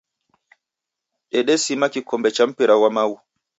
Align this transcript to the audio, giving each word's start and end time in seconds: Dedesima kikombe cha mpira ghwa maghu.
Dedesima 1.31 1.85
kikombe 1.93 2.29
cha 2.35 2.43
mpira 2.49 2.75
ghwa 2.79 2.89
maghu. 2.95 3.17